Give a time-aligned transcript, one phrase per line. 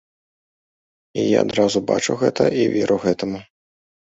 [1.23, 3.45] І я адразу бачу гэта і веру гэтаму.